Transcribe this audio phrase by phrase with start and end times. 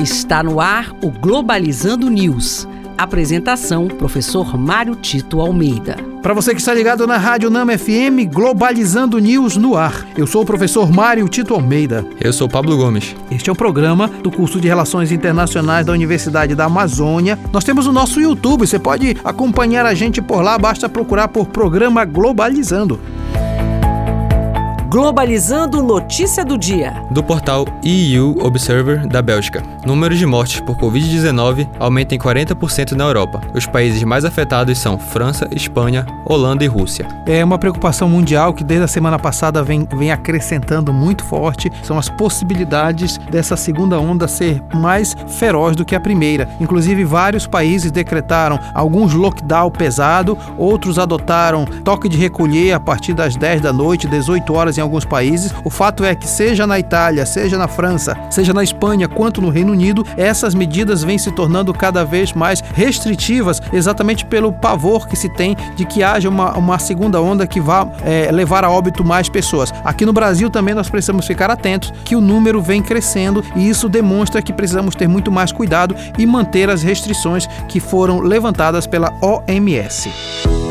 [0.00, 2.66] Está no ar o Globalizando News.
[2.96, 5.94] Apresentação: Professor Mário Tito Almeida.
[6.22, 10.06] Para você que está ligado na Rádio Nama FM, Globalizando News no ar.
[10.16, 12.02] Eu sou o professor Mário Tito Almeida.
[12.18, 13.14] Eu sou Pablo Gomes.
[13.30, 17.38] Este é o programa do curso de Relações Internacionais da Universidade da Amazônia.
[17.52, 21.44] Nós temos o nosso YouTube, você pode acompanhar a gente por lá, basta procurar por
[21.44, 22.98] programa Globalizando.
[24.90, 27.00] Globalizando notícia do dia.
[27.12, 29.62] Do portal EU Observer da Bélgica.
[29.86, 33.40] Números de mortes por Covid-19 aumentam em 40% na Europa.
[33.54, 37.06] Os países mais afetados são França, Espanha, Holanda e Rússia.
[37.24, 41.70] É uma preocupação mundial que desde a semana passada vem, vem acrescentando muito forte.
[41.84, 46.48] São as possibilidades dessa segunda onda ser mais feroz do que a primeira.
[46.58, 53.36] Inclusive, vários países decretaram alguns lockdown pesado, outros adotaram toque de recolher a partir das
[53.36, 55.54] 10 da noite, 18 horas em alguns países.
[55.64, 59.48] O fato é que, seja na Itália, seja na França, seja na Espanha, quanto no
[59.48, 65.16] Reino Unido, essas medidas vêm se tornando cada vez mais restritivas, exatamente pelo pavor que
[65.16, 69.04] se tem de que haja uma, uma segunda onda que vá é, levar a óbito
[69.04, 69.72] mais pessoas.
[69.84, 73.88] Aqui no Brasil também nós precisamos ficar atentos que o número vem crescendo e isso
[73.88, 79.12] demonstra que precisamos ter muito mais cuidado e manter as restrições que foram levantadas pela
[79.20, 80.69] OMS.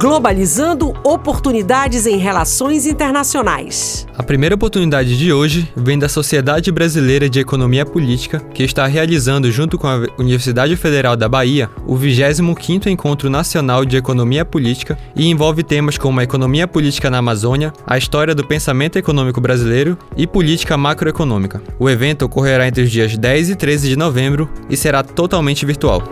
[0.00, 4.06] Globalizando oportunidades em relações internacionais.
[4.16, 9.52] A primeira oportunidade de hoje vem da Sociedade Brasileira de Economia Política, que está realizando,
[9.52, 15.28] junto com a Universidade Federal da Bahia, o 25º Encontro Nacional de Economia Política e
[15.28, 20.26] envolve temas como a economia política na Amazônia, a história do pensamento econômico brasileiro e
[20.26, 21.62] política macroeconômica.
[21.78, 26.02] O evento ocorrerá entre os dias 10 e 13 de novembro e será totalmente virtual.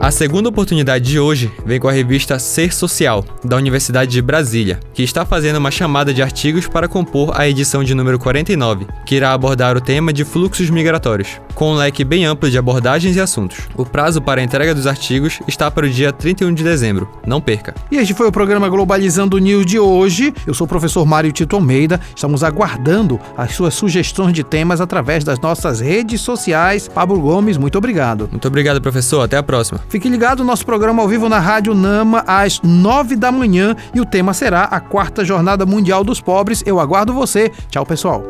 [0.00, 4.80] A segunda oportunidade de hoje vem com a revista Ser Social, da Universidade de Brasília,
[4.92, 9.14] que está fazendo uma chamada de artigos para compor a edição de número 49, que
[9.14, 13.20] irá abordar o tema de fluxos migratórios, com um leque bem amplo de abordagens e
[13.20, 13.68] assuntos.
[13.76, 17.08] O prazo para a entrega dos artigos está para o dia 31 de dezembro.
[17.26, 17.74] Não perca.
[17.90, 20.32] E este foi o programa Globalizando News de hoje.
[20.46, 22.00] Eu sou o professor Mário Tito Almeida.
[22.14, 26.88] Estamos aguardando as suas sugestões de temas através das nossas redes sociais.
[26.88, 28.28] Pablo Gomes, muito obrigado.
[28.30, 29.22] Muito obrigado, professor.
[29.22, 29.80] Até a próxima.
[29.88, 34.04] Fique ligado, nosso programa ao vivo na Rádio Nama às nove da manhã e o
[34.04, 36.62] tema será a quarta Jornada Mundial dos Pobres.
[36.66, 37.50] Eu aguardo você.
[37.70, 38.22] Tchau, pessoal.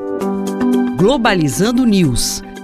[0.96, 2.42] Globalizando News,